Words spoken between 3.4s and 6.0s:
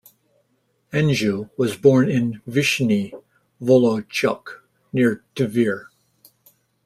Volochyok, near Tver.